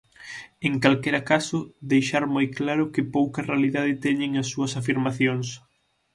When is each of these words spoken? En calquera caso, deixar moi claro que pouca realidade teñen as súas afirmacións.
En 0.67 0.73
calquera 0.83 1.21
caso, 1.31 1.57
deixar 1.91 2.23
moi 2.35 2.47
claro 2.59 2.91
que 2.93 3.09
pouca 3.15 3.45
realidade 3.51 3.99
teñen 4.05 4.31
as 4.41 4.47
súas 4.53 4.73
afirmacións. 4.81 5.47